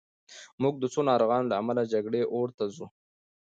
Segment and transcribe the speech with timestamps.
[0.61, 2.87] موږ د څو ناروغانو له امله د جګړې اور ته ځو